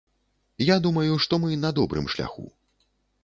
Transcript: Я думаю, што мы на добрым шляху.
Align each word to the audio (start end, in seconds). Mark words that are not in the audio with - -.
Я 0.69 0.77
думаю, 0.85 1.19
што 1.27 1.33
мы 1.45 1.59
на 1.65 1.71
добрым 1.79 2.09
шляху. 2.13 2.47